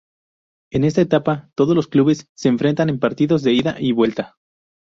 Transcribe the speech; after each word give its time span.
En 0.71 0.83
esta 0.83 1.01
etapa, 1.01 1.51
todos 1.53 1.75
los 1.75 1.87
clubes 1.87 2.25
se 2.35 2.49
enfrentan 2.49 2.89
en 2.89 2.97
partidos 2.99 3.43
de 3.43 3.53
ida 3.53 3.75
y 3.79 3.91
vuelta. 3.91 4.35